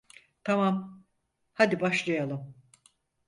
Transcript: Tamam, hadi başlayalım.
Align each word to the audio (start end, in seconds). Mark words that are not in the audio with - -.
Tamam, 0.43 1.05
hadi 1.53 1.79
başlayalım. 1.79 2.55